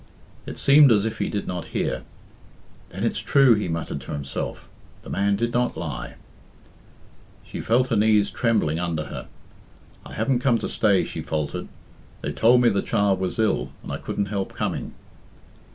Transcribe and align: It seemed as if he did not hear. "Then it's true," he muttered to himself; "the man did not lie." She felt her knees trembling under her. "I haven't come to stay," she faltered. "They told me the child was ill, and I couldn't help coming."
It 0.47 0.57
seemed 0.57 0.91
as 0.91 1.05
if 1.05 1.19
he 1.19 1.29
did 1.29 1.45
not 1.45 1.65
hear. 1.77 2.01
"Then 2.89 3.03
it's 3.03 3.19
true," 3.19 3.53
he 3.53 3.67
muttered 3.67 4.01
to 4.01 4.13
himself; 4.13 4.67
"the 5.03 5.11
man 5.11 5.35
did 5.35 5.53
not 5.53 5.77
lie." 5.77 6.15
She 7.45 7.61
felt 7.61 7.89
her 7.89 7.95
knees 7.95 8.31
trembling 8.31 8.79
under 8.79 9.03
her. 9.03 9.27
"I 10.03 10.13
haven't 10.13 10.39
come 10.39 10.57
to 10.57 10.67
stay," 10.69 11.03
she 11.03 11.21
faltered. 11.21 11.67
"They 12.21 12.31
told 12.31 12.61
me 12.61 12.69
the 12.69 12.81
child 12.81 13.19
was 13.19 13.37
ill, 13.37 13.73
and 13.83 13.91
I 13.91 13.99
couldn't 13.99 14.25
help 14.33 14.55
coming." 14.55 14.95